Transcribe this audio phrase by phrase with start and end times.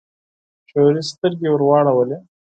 [0.63, 2.17] ماشوم سترګې ورواړولې.